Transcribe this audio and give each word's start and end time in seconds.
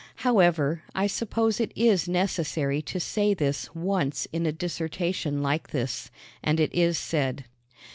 However, 0.25 0.81
I 0.95 1.05
suppose 1.05 1.59
it 1.59 1.71
is 1.75 2.09
necessary 2.09 2.81
to 2.81 2.99
say 2.99 3.35
this 3.35 3.69
once 3.75 4.27
in 4.33 4.47
a 4.47 4.51
dissertation 4.51 5.43
like 5.43 5.67
this 5.67 6.09
and 6.43 6.59
it 6.59 6.73
is 6.73 6.97
said. 6.97 7.45